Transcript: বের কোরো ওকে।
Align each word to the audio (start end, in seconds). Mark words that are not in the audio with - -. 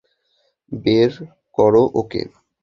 বের 0.71 1.11
কোরো 1.57 1.83
ওকে। 1.93 2.21